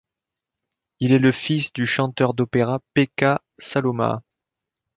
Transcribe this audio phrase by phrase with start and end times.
[0.99, 4.23] Il est le fils du chanteur d'opéra Pekka Salomaa.